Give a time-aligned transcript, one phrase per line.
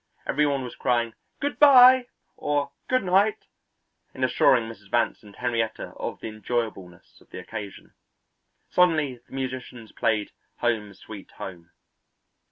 [0.25, 3.45] Every one was crying "Good bye" or "Good night!"
[4.15, 4.89] and assuring Mrs.
[4.89, 7.93] Vance and Henrietta of the enjoyableness of the occasion.
[8.71, 11.69] Suddenly the musicians played "Home Sweet Home."